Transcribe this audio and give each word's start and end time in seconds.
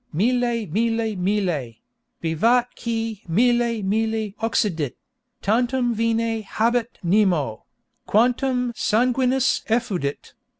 Mille, 0.11 0.65
mille, 0.65 1.15
mille, 1.15 1.75
Vivat 2.23 2.73
qui 2.75 3.21
mille 3.27 3.83
mille 3.83 4.31
occidit! 4.41 4.93
Tantum 5.43 5.93
vini 5.93 6.41
habet 6.41 6.97
nemo 7.03 7.65
Quantum 8.07 8.73
sanguinis 8.75 9.63
effudit! 9.69 10.33